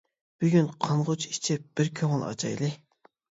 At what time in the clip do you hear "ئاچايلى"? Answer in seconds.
2.31-2.73